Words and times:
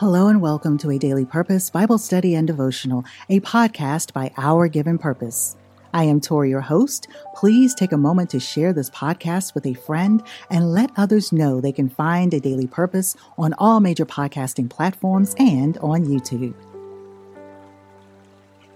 Hello 0.00 0.28
and 0.28 0.40
welcome 0.40 0.78
to 0.78 0.90
a 0.90 0.98
Daily 0.98 1.26
Purpose 1.26 1.68
Bible 1.68 1.98
Study 1.98 2.34
and 2.34 2.46
Devotional, 2.46 3.04
a 3.28 3.40
podcast 3.40 4.14
by 4.14 4.32
Our 4.38 4.66
Given 4.66 4.96
Purpose. 4.96 5.58
I 5.92 6.04
am 6.04 6.22
Torrie, 6.22 6.48
your 6.48 6.62
host. 6.62 7.06
Please 7.34 7.74
take 7.74 7.92
a 7.92 7.98
moment 7.98 8.30
to 8.30 8.40
share 8.40 8.72
this 8.72 8.88
podcast 8.88 9.54
with 9.54 9.66
a 9.66 9.74
friend 9.74 10.22
and 10.50 10.72
let 10.72 10.90
others 10.96 11.32
know 11.32 11.60
they 11.60 11.70
can 11.70 11.90
find 11.90 12.32
a 12.32 12.40
daily 12.40 12.66
purpose 12.66 13.14
on 13.36 13.54
all 13.58 13.80
major 13.80 14.06
podcasting 14.06 14.70
platforms 14.70 15.34
and 15.38 15.76
on 15.78 16.06
YouTube. 16.06 16.54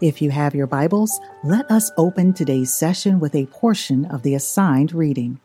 If 0.00 0.20
you 0.20 0.30
have 0.30 0.54
your 0.54 0.66
Bibles, 0.66 1.18
let 1.42 1.70
us 1.70 1.90
open 1.96 2.34
today's 2.34 2.70
session 2.70 3.18
with 3.18 3.34
a 3.34 3.46
portion 3.46 4.04
of 4.04 4.22
the 4.22 4.34
assigned 4.34 4.92
reading. 4.92 5.40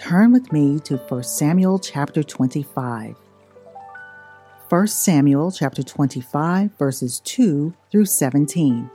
Turn 0.00 0.32
with 0.32 0.50
me 0.50 0.80
to 0.80 0.96
1 0.96 1.22
Samuel 1.24 1.78
chapter 1.78 2.22
25. 2.22 3.16
1 4.70 4.86
Samuel 4.86 5.52
chapter 5.52 5.82
25 5.82 6.72
verses 6.78 7.20
2 7.20 7.74
through 7.92 8.06
17. 8.06 8.90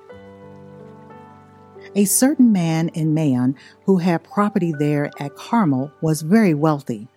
A 1.93 2.05
certain 2.05 2.51
man 2.51 2.89
in 2.89 3.13
Maon 3.13 3.55
who 3.83 3.97
had 3.97 4.23
property 4.23 4.73
there 4.79 5.11
at 5.19 5.35
Carmel 5.35 5.91
was 6.01 6.23
very 6.23 6.55
wealthy. 6.55 7.07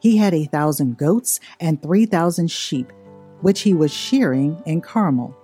He 0.00 0.16
had 0.16 0.32
a 0.32 0.46
thousand 0.46 0.96
goats 0.96 1.38
and 1.60 1.82
three 1.82 2.06
thousand 2.06 2.50
sheep, 2.50 2.90
which 3.42 3.60
he 3.60 3.74
was 3.74 3.92
shearing 3.92 4.62
in 4.64 4.80
Carmel. 4.80 5.36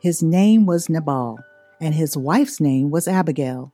His 0.00 0.24
name 0.24 0.66
was 0.66 0.88
Nabal, 0.88 1.38
and 1.80 1.94
his 1.94 2.16
wife's 2.16 2.60
name 2.60 2.90
was 2.90 3.06
Abigail. 3.06 3.72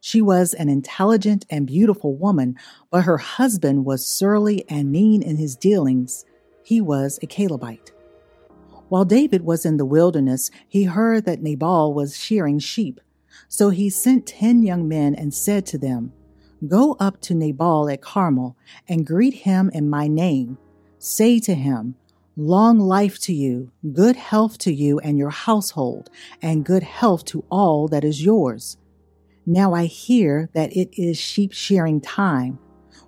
She 0.00 0.20
was 0.22 0.54
an 0.54 0.68
intelligent 0.68 1.46
and 1.50 1.66
beautiful 1.66 2.14
woman, 2.14 2.56
but 2.90 3.02
her 3.02 3.18
husband 3.18 3.84
was 3.84 4.06
surly 4.06 4.64
and 4.68 4.92
mean 4.92 5.22
in 5.22 5.36
his 5.36 5.56
dealings 5.56 6.24
he 6.62 6.80
was 6.80 7.18
a 7.22 7.26
Calebite. 7.26 7.92
While 8.88 9.04
David 9.04 9.42
was 9.42 9.64
in 9.64 9.76
the 9.76 9.84
wilderness, 9.84 10.50
he 10.68 10.84
heard 10.84 11.24
that 11.24 11.42
Nabal 11.42 11.92
was 11.92 12.16
shearing 12.16 12.58
sheep. 12.58 13.00
So 13.48 13.70
he 13.70 13.90
sent 13.90 14.26
ten 14.26 14.62
young 14.62 14.88
men 14.88 15.14
and 15.14 15.34
said 15.34 15.66
to 15.66 15.78
them, 15.78 16.12
Go 16.66 16.96
up 16.98 17.20
to 17.22 17.34
Nabal 17.34 17.88
at 17.88 18.00
Carmel 18.00 18.56
and 18.88 19.06
greet 19.06 19.34
him 19.34 19.70
in 19.74 19.90
my 19.90 20.08
name. 20.08 20.58
Say 20.98 21.38
to 21.40 21.54
him, 21.54 21.96
Long 22.36 22.78
life 22.78 23.18
to 23.20 23.32
you, 23.32 23.70
good 23.92 24.16
health 24.16 24.58
to 24.58 24.72
you 24.72 24.98
and 24.98 25.16
your 25.16 25.30
household, 25.30 26.10
and 26.42 26.64
good 26.64 26.82
health 26.82 27.24
to 27.26 27.44
all 27.50 27.88
that 27.88 28.04
is 28.04 28.24
yours. 28.24 28.76
Now 29.46 29.72
I 29.74 29.84
hear 29.86 30.50
that 30.52 30.76
it 30.76 30.90
is 31.00 31.16
sheep 31.16 31.52
shearing 31.52 32.00
time 32.00 32.58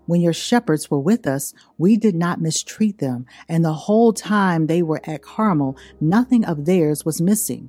when 0.08 0.22
your 0.22 0.32
shepherds 0.32 0.90
were 0.90 0.98
with 0.98 1.26
us, 1.26 1.52
we 1.76 1.98
did 1.98 2.14
not 2.14 2.40
mistreat 2.40 2.96
them, 2.96 3.26
and 3.46 3.62
the 3.62 3.74
whole 3.74 4.14
time 4.14 4.66
they 4.66 4.82
were 4.82 5.02
at 5.04 5.20
Carmel, 5.20 5.76
nothing 6.00 6.46
of 6.46 6.64
theirs 6.64 7.04
was 7.04 7.20
missing. 7.20 7.68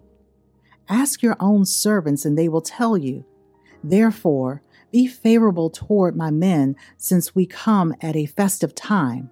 Ask 0.88 1.22
your 1.22 1.36
own 1.42 1.66
servants, 1.66 2.24
and 2.24 2.38
they 2.38 2.48
will 2.48 2.62
tell 2.62 2.98
you. 2.98 3.26
Therefore, 3.84 4.62
be 4.90 5.06
favorable 5.06 5.70
toward 5.70 6.16
my 6.16 6.32
men, 6.32 6.78
since 6.96 7.36
we 7.36 7.46
come 7.46 7.94
at 8.02 8.16
a 8.16 8.26
festive 8.26 8.74
time. 8.74 9.30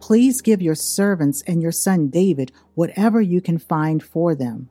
Please 0.00 0.40
give 0.40 0.62
your 0.62 0.74
servants 0.74 1.42
and 1.46 1.60
your 1.60 1.70
son 1.70 2.08
David 2.08 2.50
whatever 2.74 3.20
you 3.20 3.42
can 3.42 3.58
find 3.58 4.02
for 4.02 4.34
them. 4.34 4.70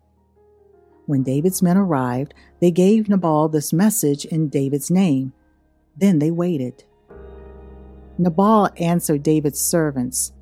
When 1.07 1.23
David's 1.23 1.61
men 1.61 1.77
arrived, 1.77 2.33
they 2.59 2.69
gave 2.69 3.07
Nabal 3.07 3.47
this 3.47 3.71
message 3.71 4.25
in 4.25 4.49
David's 4.49 4.91
name. 4.91 5.31
Then 5.95 6.19
they 6.19 6.31
waited. 6.31 6.83
Nabal 8.17 8.69
answered 8.75 9.23
David's 9.23 9.59
servants, 9.59 10.33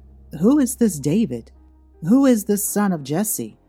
Who 0.41 0.57
is 0.57 0.77
this 0.77 0.99
David? 0.99 1.51
Who 2.09 2.25
is 2.25 2.45
this 2.45 2.67
son 2.67 2.91
of 2.91 3.03
Jesse? 3.03 3.59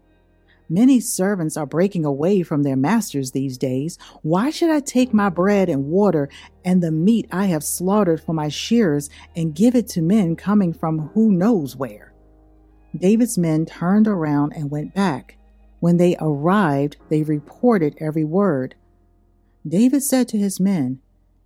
Many 0.71 0.99
servants 0.99 1.57
are 1.59 1.67
breaking 1.67 2.07
away 2.07 2.43
from 2.43 2.63
their 2.63 2.77
masters 2.77 3.31
these 3.31 3.59
days. 3.59 3.99
Why 4.23 4.49
should 4.49 4.71
I 4.71 4.81
take 4.81 5.13
my 5.13 5.29
bread 5.29 5.69
and 5.69 5.87
water 5.87 6.31
and 6.65 6.83
the 6.83 6.91
meat 6.91 7.29
I 7.31 7.47
have 7.47 7.63
slaughtered 7.63 8.23
for 8.23 8.33
my 8.33 8.49
shearers 8.49 9.11
and 9.37 9.55
give 9.55 9.77
it 9.77 9.87
to 9.89 10.03
men 10.03 10.35
coming 10.35 10.73
from 10.73 11.11
who 11.15 11.31
knows 11.31 11.77
where? 11.77 12.15
David's 12.97 13.37
men 13.37 13.67
turned 13.67 14.09
around 14.09 14.55
and 14.55 14.71
went 14.71 14.95
back. 14.95 15.37
When 15.87 15.99
they 15.99 16.17
arrived, 16.19 16.97
they 17.11 17.23
reported 17.23 17.95
every 18.01 18.25
word. 18.25 18.75
David 19.65 20.03
said 20.03 20.27
to 20.31 20.37
his 20.37 20.59
men, 20.59 20.99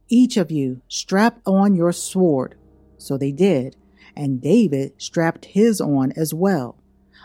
each 0.09 0.39
of 0.39 0.51
you 0.51 0.81
strap 0.89 1.43
on 1.45 1.75
your 1.75 1.93
sword. 1.93 2.55
So 2.97 3.19
they 3.19 3.33
did, 3.33 3.77
and 4.17 4.41
David 4.41 4.95
strapped 4.97 5.45
his 5.45 5.79
on 5.79 6.13
as 6.13 6.33
well. 6.33 6.79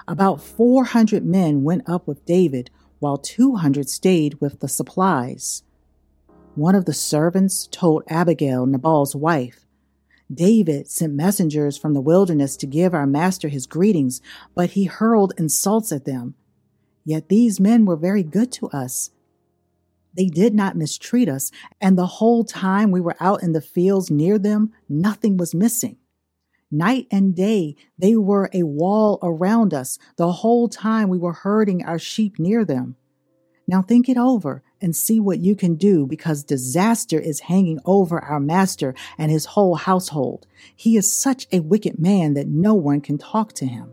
About 0.10 0.42
400 0.42 1.26
men 1.26 1.64
went 1.64 1.88
up 1.88 2.06
with 2.06 2.26
David, 2.26 2.70
while 3.00 3.16
200 3.16 3.88
stayed 3.88 4.42
with 4.42 4.60
the 4.60 4.68
supplies. 4.68 5.64
One 6.56 6.76
of 6.76 6.84
the 6.84 6.94
servants 6.94 7.70
told 7.72 8.04
Abigail, 8.10 8.66
Nabal's 8.66 9.16
wife, 9.16 9.66
David 10.30 10.90
sent 10.90 11.14
messengers 11.14 11.78
from 11.78 11.94
the 11.94 12.02
wilderness 12.02 12.58
to 12.58 12.68
give 12.68 12.94
our 12.94 13.08
master 13.08 13.48
his 13.48 13.68
greetings, 13.68 14.20
but 14.54 14.72
he 14.72 14.84
hurled 14.84 15.32
insults 15.38 15.94
at 15.94 16.04
them. 16.04 16.36
Yet 17.06 17.30
these 17.30 17.60
men 17.60 17.86
were 17.86 17.96
very 17.96 18.24
good 18.24 18.52
to 18.54 18.68
us. 18.70 19.12
They 20.16 20.26
did 20.26 20.56
not 20.56 20.76
mistreat 20.76 21.30
us, 21.30 21.52
and 21.80 21.98
the 21.98 22.06
whole 22.06 22.44
time 22.44 22.90
we 22.90 23.02
were 23.02 23.18
out 23.20 23.44
in 23.44 23.52
the 23.52 23.62
fields 23.62 24.10
near 24.10 24.40
them, 24.40 24.74
nothing 24.90 25.38
was 25.38 25.54
missing. 25.54 25.98
Night 26.72 27.08
and 27.12 27.36
day, 27.36 27.76
they 27.98 28.16
were 28.16 28.50
a 28.54 28.64
wall 28.64 29.20
around 29.22 29.74
us 29.74 30.00
the 30.16 30.32
whole 30.32 30.68
time 30.68 31.10
we 31.10 31.18
were 31.18 31.34
herding 31.34 31.86
our 31.86 32.00
sheep 32.00 32.40
near 32.40 32.66
them. 32.66 32.96
Now 33.68 33.82
think 33.82 34.10
it 34.10 34.18
over 34.18 34.64
and 34.82 34.96
see 34.96 35.20
what 35.20 35.40
you 35.40 35.56
can 35.56 35.76
do 35.76 36.06
because 36.06 36.44
disaster 36.44 37.20
is 37.20 37.42
hanging 37.42 37.80
over 37.86 38.20
our 38.20 38.40
master 38.40 38.96
and 39.18 39.32
his 39.32 39.46
whole 39.46 39.76
household. 39.76 40.48
He 40.76 40.98
is 40.98 41.12
such 41.12 41.48
a 41.52 41.60
wicked 41.60 42.00
man 42.00 42.34
that 42.34 42.48
no 42.48 42.74
one 42.74 43.02
can 43.02 43.18
talk 43.18 43.54
to 43.54 43.66
him. 43.66 43.92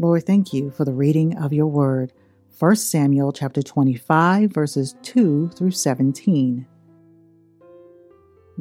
Lord, 0.00 0.26
thank 0.26 0.52
you 0.52 0.70
for 0.70 0.84
the 0.84 0.94
reading 0.94 1.36
of 1.38 1.52
your 1.52 1.66
word. 1.66 2.12
1 2.60 2.76
Samuel 2.76 3.32
chapter 3.32 3.62
25 3.62 4.52
verses 4.52 4.94
2 5.02 5.50
through 5.56 5.72
17. 5.72 6.64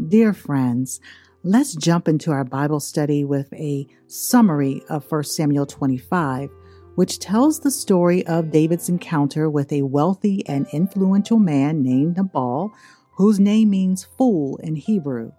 Dear 0.08 0.34
friends, 0.34 1.00
let's 1.44 1.76
jump 1.76 2.08
into 2.08 2.32
our 2.32 2.44
Bible 2.44 2.80
study 2.80 3.24
with 3.24 3.54
a 3.54 3.86
summary 4.08 4.82
of 4.90 5.06
1 5.12 5.26
Samuel 5.26 5.68
25, 5.68 6.50
which 6.96 7.20
tells 7.20 7.60
the 7.60 7.70
story 7.70 8.26
of 8.26 8.50
David's 8.50 8.90
encounter 8.90 9.48
with 9.48 9.72
a 9.72 9.84
wealthy 9.84 10.44
and 10.48 10.66
influential 10.74 11.38
man 11.38 11.84
named 11.84 12.18
Nabal, 12.18 12.74
whose 13.12 13.40
name 13.40 13.70
means 13.70 14.08
fool 14.18 14.58
in 14.58 14.76
Hebrew. 14.76 15.34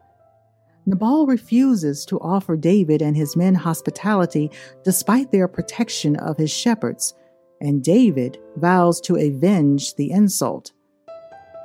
Nabal 0.89 1.27
refuses 1.27 2.07
to 2.07 2.19
offer 2.21 2.57
David 2.57 3.03
and 3.03 3.15
his 3.15 3.37
men 3.37 3.55
hospitality 3.55 4.51
despite 4.85 5.31
their 5.31 5.47
protection 5.47 6.17
of 6.17 6.39
his 6.39 6.51
shepherds, 6.51 7.15
and 7.61 7.85
David 7.85 8.39
vows 8.57 8.99
to 9.03 9.17
avenge 9.17 9.97
the 9.97 10.11
insult. 10.11 10.73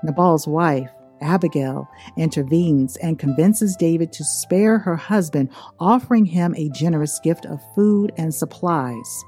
Nabal's 0.03 0.45
wife, 0.45 0.91
Abigail, 1.21 1.87
intervenes 2.17 2.97
and 2.97 3.17
convinces 3.17 3.77
David 3.77 4.11
to 4.11 4.25
spare 4.25 4.77
her 4.79 4.97
husband, 4.97 5.51
offering 5.79 6.25
him 6.25 6.53
a 6.57 6.67
generous 6.71 7.17
gift 7.23 7.45
of 7.45 7.61
food 7.75 8.11
and 8.17 8.35
supplies. 8.35 9.23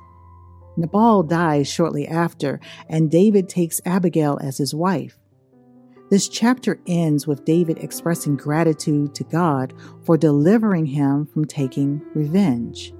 Nabal 0.75 1.23
dies 1.23 1.69
shortly 1.69 2.05
after, 2.05 2.59
and 2.89 3.09
David 3.09 3.47
takes 3.47 3.79
Abigail 3.85 4.37
as 4.41 4.57
his 4.57 4.75
wife. 4.75 5.17
This 6.09 6.27
chapter 6.27 6.79
ends 6.85 7.25
with 7.25 7.45
David 7.45 7.79
expressing 7.79 8.35
gratitude 8.35 9.15
to 9.15 9.23
God 9.23 9.73
for 10.03 10.17
delivering 10.17 10.85
him 10.85 11.25
from 11.25 11.45
taking 11.45 12.01
revenge. 12.13 12.93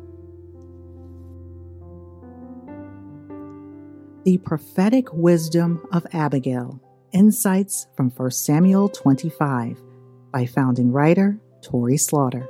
The 4.24 4.40
Prophetic 4.40 5.13
Wisdom 5.13 5.86
of 5.92 6.07
Abigail 6.13 6.81
Insights 7.12 7.88
from 7.96 8.10
1 8.10 8.31
Samuel 8.31 8.90
25 8.90 9.80
by 10.31 10.48
founding 10.48 10.92
writer 10.92 11.40
Torrie 11.62 12.00
Slaughter. 12.00 12.50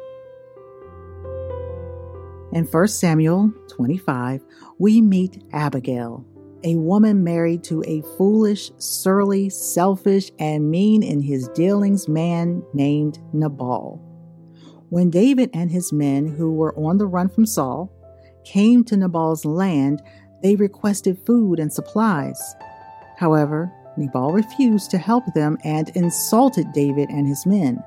In 2.53 2.63
1 2.63 2.87
Samuel 2.87 3.51
25, 3.67 4.41
we 4.79 5.01
meet 5.01 5.43
Abigail, 5.51 6.25
a 6.65 6.75
woman 6.75 7.23
married 7.23 7.63
to 7.63 7.83
a 7.85 8.01
foolish, 8.17 8.71
surly, 8.79 9.49
selfish, 9.49 10.31
and 10.39 10.69
mean 10.69 11.03
in 11.03 11.21
his 11.21 11.47
dealings 11.49 12.09
man 12.09 12.63
named 12.73 13.19
Nabal. 13.33 14.01
When 14.89 15.11
David 15.11 15.51
and 15.53 15.69
his 15.69 15.93
men, 15.93 16.27
who 16.27 16.51
were 16.51 16.75
on 16.75 16.97
the 16.97 17.05
run 17.05 17.29
from 17.29 17.45
Saul, 17.45 17.91
came 18.43 18.83
to 18.85 18.97
Nabal's 18.97 19.45
land, 19.45 20.01
they 20.41 20.55
requested 20.55 21.19
food 21.25 21.59
and 21.59 21.71
supplies. 21.71 22.41
However, 23.17 23.71
Nabal 23.95 24.31
refused 24.31 24.89
to 24.91 24.97
help 24.97 25.23
them 25.33 25.57
and 25.63 25.89
insulted 25.89 26.73
David 26.73 27.09
and 27.09 27.27
his 27.27 27.45
men. 27.45 27.81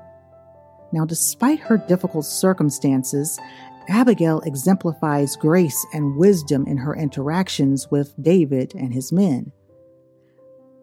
Now, 0.91 1.05
despite 1.05 1.59
her 1.59 1.77
difficult 1.77 2.25
circumstances, 2.25 3.39
Abigail 3.89 4.39
exemplifies 4.41 5.35
grace 5.35 5.85
and 5.93 6.15
wisdom 6.15 6.65
in 6.67 6.77
her 6.77 6.95
interactions 6.95 7.89
with 7.89 8.13
David 8.21 8.73
and 8.75 8.93
his 8.93 9.11
men. 9.11 9.51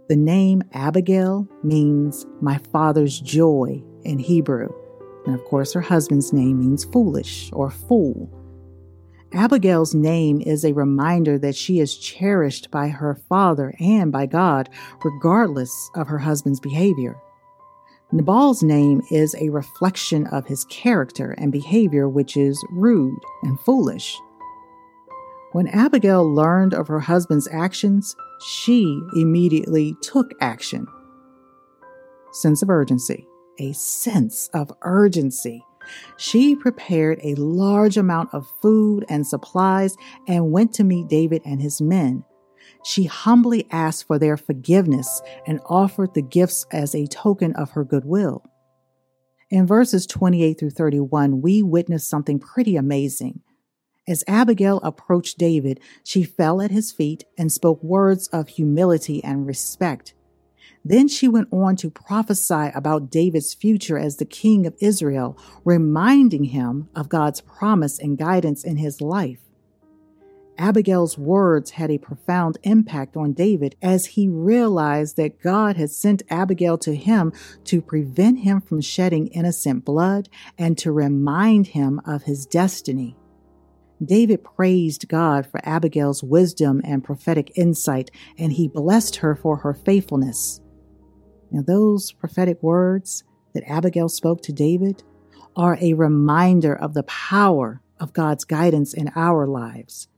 The 0.08 0.16
name 0.16 0.62
Abigail 0.72 1.48
means 1.62 2.26
my 2.40 2.58
father's 2.72 3.20
joy 3.20 3.82
in 4.02 4.18
Hebrew, 4.18 4.68
and 5.24 5.34
of 5.34 5.44
course, 5.44 5.72
her 5.72 5.80
husband's 5.80 6.32
name 6.32 6.60
means 6.60 6.84
foolish 6.84 7.50
or 7.52 7.70
fool. 7.70 8.30
Abigail's 9.32 9.94
name 9.94 10.40
is 10.40 10.64
a 10.64 10.72
reminder 10.72 11.38
that 11.38 11.56
she 11.56 11.80
is 11.80 11.98
cherished 11.98 12.70
by 12.70 12.88
her 12.88 13.14
father 13.28 13.74
and 13.80 14.12
by 14.12 14.26
God, 14.26 14.68
regardless 15.04 15.90
of 15.94 16.06
her 16.08 16.18
husband's 16.18 16.60
behavior. 16.60 17.16
Nabal's 18.12 18.62
name 18.62 19.02
is 19.10 19.34
a 19.34 19.48
reflection 19.48 20.28
of 20.28 20.46
his 20.46 20.64
character 20.66 21.32
and 21.38 21.50
behavior, 21.50 22.08
which 22.08 22.36
is 22.36 22.64
rude 22.70 23.18
and 23.42 23.58
foolish. 23.60 24.16
When 25.52 25.66
Abigail 25.68 26.24
learned 26.24 26.72
of 26.72 26.86
her 26.86 27.00
husband's 27.00 27.48
actions, 27.50 28.14
she 28.46 29.00
immediately 29.16 29.96
took 30.02 30.30
action. 30.40 30.86
Sense 32.32 32.62
of 32.62 32.70
urgency, 32.70 33.26
a 33.58 33.72
sense 33.72 34.48
of 34.54 34.70
urgency. 34.82 35.64
She 36.16 36.54
prepared 36.54 37.18
a 37.22 37.34
large 37.34 37.96
amount 37.96 38.32
of 38.32 38.46
food 38.62 39.04
and 39.08 39.26
supplies 39.26 39.96
and 40.28 40.52
went 40.52 40.72
to 40.74 40.84
meet 40.84 41.08
David 41.08 41.42
and 41.44 41.60
his 41.60 41.80
men 41.80 42.24
she 42.86 43.04
humbly 43.04 43.66
asked 43.72 44.06
for 44.06 44.16
their 44.16 44.36
forgiveness 44.36 45.20
and 45.44 45.58
offered 45.66 46.14
the 46.14 46.22
gifts 46.22 46.64
as 46.70 46.94
a 46.94 47.08
token 47.08 47.52
of 47.54 47.72
her 47.72 47.82
goodwill. 47.82 48.44
In 49.50 49.66
verses 49.66 50.06
28 50.06 50.56
through 50.56 50.70
31, 50.70 51.42
we 51.42 51.64
witness 51.64 52.06
something 52.06 52.38
pretty 52.38 52.76
amazing. 52.76 53.40
As 54.06 54.22
Abigail 54.28 54.78
approached 54.84 55.36
David, 55.36 55.80
she 56.04 56.22
fell 56.22 56.60
at 56.60 56.70
his 56.70 56.92
feet 56.92 57.24
and 57.36 57.50
spoke 57.50 57.82
words 57.82 58.28
of 58.28 58.50
humility 58.50 59.22
and 59.24 59.48
respect. 59.48 60.14
Then 60.84 61.08
she 61.08 61.26
went 61.26 61.48
on 61.52 61.74
to 61.76 61.90
prophesy 61.90 62.70
about 62.72 63.10
David's 63.10 63.52
future 63.52 63.98
as 63.98 64.18
the 64.18 64.24
king 64.24 64.64
of 64.64 64.76
Israel, 64.78 65.36
reminding 65.64 66.44
him 66.44 66.88
of 66.94 67.08
God's 67.08 67.40
promise 67.40 67.98
and 67.98 68.16
guidance 68.16 68.62
in 68.62 68.76
his 68.76 69.00
life. 69.00 69.45
Abigail's 70.58 71.18
words 71.18 71.72
had 71.72 71.90
a 71.90 71.98
profound 71.98 72.58
impact 72.62 73.16
on 73.16 73.32
David 73.32 73.76
as 73.82 74.06
he 74.06 74.28
realized 74.28 75.16
that 75.16 75.40
God 75.40 75.76
had 75.76 75.90
sent 75.90 76.22
Abigail 76.30 76.78
to 76.78 76.94
him 76.94 77.32
to 77.64 77.82
prevent 77.82 78.40
him 78.40 78.60
from 78.60 78.80
shedding 78.80 79.28
innocent 79.28 79.84
blood 79.84 80.28
and 80.58 80.76
to 80.78 80.92
remind 80.92 81.68
him 81.68 82.00
of 82.06 82.24
his 82.24 82.46
destiny. 82.46 83.16
David 84.04 84.44
praised 84.44 85.08
God 85.08 85.46
for 85.46 85.60
Abigail's 85.62 86.22
wisdom 86.22 86.80
and 86.84 87.02
prophetic 87.02 87.52
insight, 87.56 88.10
and 88.38 88.52
he 88.52 88.68
blessed 88.68 89.16
her 89.16 89.34
for 89.34 89.58
her 89.58 89.72
faithfulness. 89.72 90.60
Now, 91.50 91.62
those 91.62 92.12
prophetic 92.12 92.62
words 92.62 93.24
that 93.54 93.64
Abigail 93.66 94.08
spoke 94.08 94.42
to 94.42 94.52
David 94.52 95.02
are 95.56 95.78
a 95.80 95.94
reminder 95.94 96.74
of 96.74 96.92
the 96.92 97.04
power 97.04 97.80
of 97.98 98.12
God's 98.12 98.44
guidance 98.44 98.92
in 98.92 99.10
our 99.16 99.46
lives. 99.46 100.08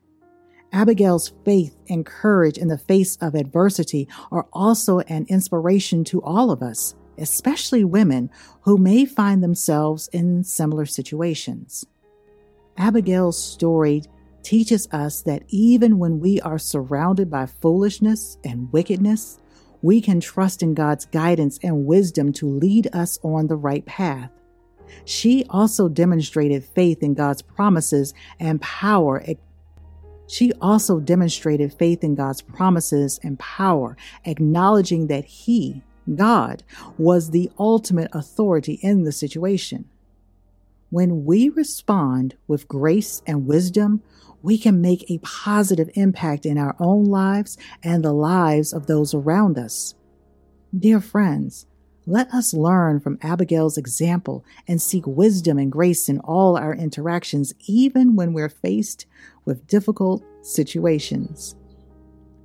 Abigail's 0.72 1.32
faith 1.44 1.76
and 1.88 2.04
courage 2.04 2.58
in 2.58 2.68
the 2.68 2.78
face 2.78 3.16
of 3.16 3.34
adversity 3.34 4.06
are 4.30 4.46
also 4.52 5.00
an 5.00 5.24
inspiration 5.28 6.04
to 6.04 6.22
all 6.22 6.50
of 6.50 6.62
us, 6.62 6.94
especially 7.16 7.84
women 7.84 8.30
who 8.62 8.76
may 8.76 9.06
find 9.06 9.42
themselves 9.42 10.08
in 10.12 10.44
similar 10.44 10.84
situations. 10.84 11.86
Abigail's 12.76 13.42
story 13.42 14.02
teaches 14.42 14.88
us 14.92 15.22
that 15.22 15.42
even 15.48 15.98
when 15.98 16.20
we 16.20 16.40
are 16.42 16.58
surrounded 16.58 17.30
by 17.30 17.46
foolishness 17.46 18.38
and 18.44 18.72
wickedness, 18.72 19.38
we 19.82 20.00
can 20.00 20.20
trust 20.20 20.62
in 20.62 20.74
God's 20.74 21.06
guidance 21.06 21.58
and 21.62 21.86
wisdom 21.86 22.32
to 22.34 22.46
lead 22.46 22.88
us 22.92 23.18
on 23.22 23.46
the 23.46 23.56
right 23.56 23.84
path. 23.86 24.30
She 25.04 25.44
also 25.50 25.88
demonstrated 25.88 26.64
faith 26.64 27.02
in 27.02 27.14
God's 27.14 27.42
promises 27.42 28.14
and 28.40 28.60
power 28.60 29.22
she 30.28 30.52
also 30.60 31.00
demonstrated 31.00 31.72
faith 31.72 32.04
in 32.04 32.14
God's 32.14 32.42
promises 32.42 33.18
and 33.22 33.38
power, 33.38 33.96
acknowledging 34.24 35.06
that 35.08 35.24
He, 35.24 35.82
God, 36.14 36.62
was 36.96 37.30
the 37.30 37.50
ultimate 37.58 38.10
authority 38.12 38.78
in 38.82 39.04
the 39.04 39.12
situation. 39.12 39.86
When 40.90 41.24
we 41.24 41.48
respond 41.48 42.36
with 42.46 42.68
grace 42.68 43.22
and 43.26 43.46
wisdom, 43.46 44.02
we 44.42 44.56
can 44.56 44.80
make 44.80 45.10
a 45.10 45.18
positive 45.18 45.90
impact 45.94 46.46
in 46.46 46.56
our 46.56 46.76
own 46.78 47.04
lives 47.04 47.58
and 47.82 48.04
the 48.04 48.12
lives 48.12 48.72
of 48.72 48.86
those 48.86 49.12
around 49.12 49.58
us. 49.58 49.94
Dear 50.76 51.00
friends, 51.00 51.66
let 52.08 52.32
us 52.32 52.54
learn 52.54 53.00
from 53.00 53.18
Abigail's 53.20 53.76
example 53.76 54.42
and 54.66 54.80
seek 54.80 55.06
wisdom 55.06 55.58
and 55.58 55.70
grace 55.70 56.08
in 56.08 56.20
all 56.20 56.56
our 56.56 56.74
interactions, 56.74 57.52
even 57.66 58.16
when 58.16 58.32
we're 58.32 58.48
faced 58.48 59.04
with 59.44 59.66
difficult 59.66 60.24
situations. 60.40 61.54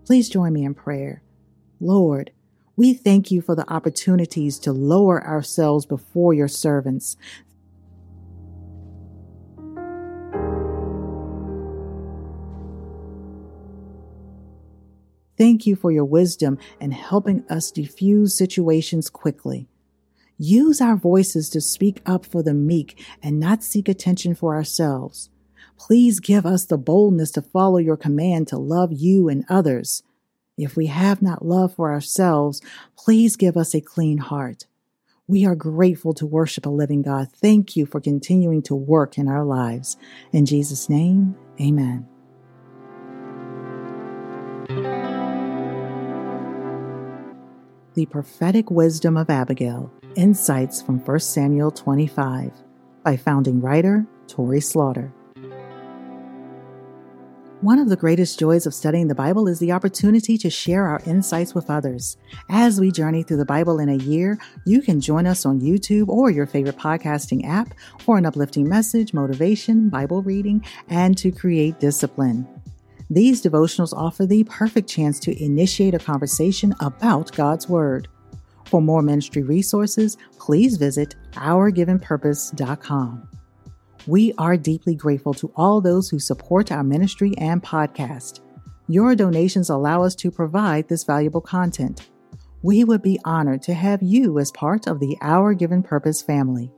Please 0.06 0.28
join 0.28 0.52
me 0.52 0.66
in 0.66 0.74
prayer. 0.74 1.24
Lord, 1.80 2.32
we 2.76 2.94
thank 2.94 3.32
you 3.32 3.42
for 3.42 3.56
the 3.56 3.72
opportunities 3.72 4.60
to 4.60 4.74
lower 4.74 5.26
ourselves 5.26 5.86
before 5.86 6.34
your 6.34 6.50
servants. 6.50 7.16
Thank 15.44 15.68
you 15.68 15.76
for 15.76 15.92
your 15.92 16.06
wisdom 16.06 16.58
and 16.80 16.94
helping 16.94 17.44
us 17.50 17.70
diffuse 17.70 18.34
situations 18.38 19.10
quickly. 19.10 19.68
Use 20.38 20.80
our 20.80 20.96
voices 20.96 21.50
to 21.50 21.60
speak 21.60 22.02
up 22.06 22.26
for 22.26 22.42
the 22.42 22.54
meek 22.54 23.06
and 23.22 23.42
not 23.42 23.62
seek 23.62 23.90
attention 23.90 24.36
for 24.36 24.56
ourselves. 24.56 25.30
Please 25.78 26.22
give 26.22 26.46
us 26.46 26.64
the 26.64 26.78
boldness 26.78 27.30
to 27.32 27.42
follow 27.42 27.78
your 27.78 27.98
command 27.98 28.48
to 28.48 28.58
love 28.58 28.94
you 28.94 29.28
and 29.28 29.44
others. 29.50 30.02
If 30.58 30.78
we 30.78 30.86
have 30.86 31.22
not 31.22 31.46
love 31.46 31.76
for 31.76 31.92
ourselves, 31.92 32.62
please 32.98 33.36
give 33.36 33.58
us 33.58 33.76
a 33.76 33.82
clean 33.82 34.20
heart. 34.20 34.66
We 35.28 35.46
are 35.46 35.56
grateful 35.56 36.14
to 36.14 36.26
worship 36.26 36.66
a 36.66 36.70
living 36.70 37.02
God. 37.02 37.28
Thank 37.34 37.76
you 37.76 37.86
for 37.86 38.00
continuing 38.00 38.62
to 38.62 38.76
work 38.76 39.18
in 39.18 39.28
our 39.28 39.44
lives. 39.44 39.98
In 40.32 40.46
Jesus' 40.46 40.88
name, 40.88 41.36
amen. 41.60 42.08
The 47.96 48.08
Prophetic 48.08 48.72
Wisdom 48.72 49.18
of 49.18 49.30
Abigail 49.30 49.92
Insights 50.16 50.82
from 50.82 50.98
1 50.98 51.20
Samuel 51.20 51.70
25 51.70 52.52
by 53.04 53.16
founding 53.16 53.62
writer 53.62 54.08
Torrie 54.26 54.64
Slaughter. 54.64 55.14
One 57.62 57.78
of 57.78 57.90
the 57.90 57.96
greatest 57.96 58.40
joys 58.40 58.66
of 58.66 58.74
studying 58.74 59.10
the 59.10 59.16
Bible 59.16 59.48
is 59.48 59.60
the 59.60 59.74
opportunity 59.74 60.40
to 60.40 60.50
share 60.50 60.88
our 60.88 61.02
insights 61.06 61.54
with 61.54 61.70
others. 61.70 62.18
As 62.50 62.80
we 62.80 62.90
journey 62.90 63.22
through 63.22 63.38
the 63.38 63.46
Bible 63.46 63.80
in 63.80 63.90
a 63.90 63.96
year, 63.96 64.40
you 64.66 64.82
can 64.82 65.00
join 65.00 65.28
us 65.28 65.46
on 65.46 65.62
YouTube 65.62 66.10
or 66.10 66.32
your 66.32 66.48
favorite 66.48 66.78
podcasting 66.78 67.48
app 67.48 67.76
for 68.00 68.18
an 68.18 68.26
uplifting 68.26 68.68
message, 68.68 69.14
motivation, 69.14 69.90
Bible 69.90 70.24
reading, 70.24 70.66
and 70.90 71.16
to 71.20 71.32
create 71.32 71.80
discipline. 71.80 72.48
These 73.10 73.44
devotionals 73.44 73.94
offer 73.94 74.26
the 74.26 74.44
perfect 74.46 74.90
chance 74.90 75.20
to 75.22 75.44
initiate 75.44 75.94
a 75.94 76.00
conversation 76.00 76.74
about 76.80 77.32
God's 77.34 77.68
Word. 77.70 78.08
For 78.66 78.82
more 78.82 79.02
ministry 79.02 79.44
resources, 79.44 80.18
please 80.40 80.78
visit 80.78 81.16
ourgivenpurpose.com. 81.34 83.30
We 84.08 84.34
are 84.38 84.58
deeply 84.58 84.96
grateful 84.96 85.34
to 85.36 85.52
all 85.56 85.80
those 85.80 86.10
who 86.10 86.20
support 86.20 86.72
our 86.72 86.84
ministry 86.84 87.34
and 87.38 87.64
podcast. 87.64 88.42
Your 88.88 89.16
donations 89.16 89.70
allow 89.70 90.04
us 90.04 90.16
to 90.16 90.32
provide 90.32 90.90
this 90.90 91.06
valuable 91.06 91.42
content. 91.42 92.10
We 92.64 92.84
would 92.84 93.02
be 93.02 93.20
honored 93.24 93.62
to 93.64 93.74
have 93.74 94.02
you 94.02 94.40
as 94.40 94.52
part 94.52 94.88
of 94.88 95.00
the 95.00 95.18
Our 95.22 95.54
Given 95.54 95.84
Purpose 95.84 96.22
family. 96.22 96.72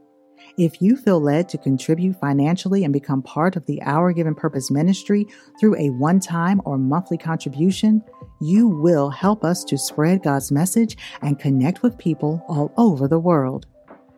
If 0.57 0.81
you 0.81 0.95
feel 0.95 1.19
led 1.19 1.50
to 1.50 1.57
contribute 1.57 2.19
financially 2.19 2.85
and 2.85 2.93
become 2.93 3.21
part 3.21 3.57
of 3.57 3.65
the 3.65 3.81
Our 3.81 4.13
Given 4.13 4.35
Purpose 4.35 4.71
ministry 4.71 5.27
through 5.59 5.75
a 5.75 5.89
one 5.89 6.21
time 6.21 6.62
or 6.63 6.77
monthly 6.77 7.17
contribution, 7.17 8.01
you 8.39 8.69
will 8.69 9.09
help 9.09 9.43
us 9.43 9.65
to 9.65 9.77
spread 9.77 10.24
God's 10.24 10.53
message 10.53 10.97
and 11.21 11.38
connect 11.38 11.83
with 11.83 11.97
people 11.97 12.43
all 12.47 12.74
over 12.77 13.07
the 13.07 13.19
world. 13.19 13.65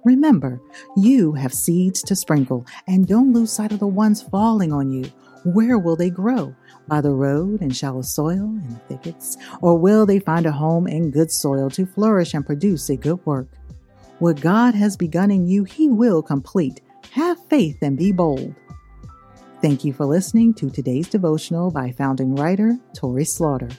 Remember, 0.06 0.62
you 0.96 1.34
have 1.34 1.53
seeds 1.53 2.03
to 2.03 2.15
sprinkle, 2.15 2.65
and 2.88 3.08
don't 3.08 3.34
lose 3.34 3.51
sight 3.51 3.72
of 3.72 3.79
the 3.79 3.88
ones 3.88 4.22
falling 4.22 4.72
on 4.72 4.91
you. 4.91 5.06
Where 5.44 5.79
will 5.79 5.96
they 5.96 6.12
grow? 6.12 6.56
by 6.88 7.01
the 7.01 7.12
road 7.12 7.62
in 7.62 7.70
shallow 7.70 8.01
soil 8.01 8.44
and 8.44 8.82
thickets? 8.88 9.38
Or 9.62 9.77
will 9.77 10.06
they 10.06 10.20
find 10.20 10.46
a 10.46 10.51
home 10.51 10.88
in 10.88 11.12
good 11.12 11.32
soil 11.32 11.70
to 11.72 11.86
flourish 11.86 12.34
and 12.34 12.46
produce 12.46 12.89
a 12.89 12.96
good 12.96 13.25
work? 13.25 13.48
What 14.20 14.42
God 14.42 14.74
has 14.74 14.98
begun 14.98 15.30
in 15.30 15.48
you, 15.48 15.64
He 15.64 15.90
will 15.90 16.22
complete. 16.22 16.82
Have 17.12 17.38
faith 17.48 17.78
and 17.82 17.98
be 17.98 18.12
bold. 18.12 18.56
Thank 19.62 19.84
you 19.86 19.94
for 19.94 20.06
listening 20.06 20.54
to 20.56 20.70
today's 20.70 21.08
devotional 21.08 21.72
by 21.72 21.92
founding 21.92 22.36
writer 22.36 22.78
Torrie 22.94 23.28
Slaughter. 23.28 23.70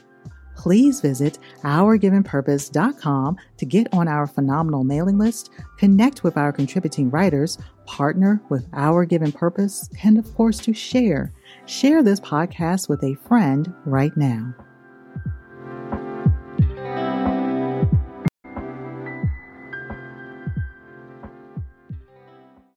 Please 0.55 0.99
visit 0.99 1.39
OurGivenPurpose.com 1.63 3.37
to 3.57 3.65
get 3.65 3.93
on 3.93 4.09
our 4.09 4.27
phenomenal 4.27 4.83
mailing 4.83 5.17
list, 5.17 5.51
connect 5.77 6.23
with 6.23 6.37
our 6.37 6.51
contributing 6.51 7.09
writers, 7.09 7.57
partner 7.85 8.41
with 8.49 8.67
Our 8.73 9.05
Given 9.05 9.31
Purpose, 9.31 9.89
and 10.03 10.17
of 10.17 10.33
course 10.35 10.59
to 10.59 10.73
share. 10.73 11.33
Share 11.65 12.03
this 12.03 12.19
podcast 12.19 12.89
with 12.89 13.03
a 13.03 13.15
friend 13.15 13.73
right 13.85 14.15
now. 14.17 14.53